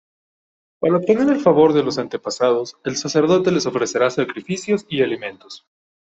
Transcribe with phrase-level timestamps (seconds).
[0.79, 5.63] Para obtener el favor de los antepasados, el sacerdote les ofrecerá sacrificios y alimentos.